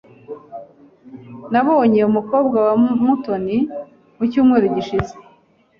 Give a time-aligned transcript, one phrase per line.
[1.51, 2.73] Nabonye umukobwa wa
[3.05, 3.57] Mutoni
[4.15, 5.13] mu cyumweru gishize.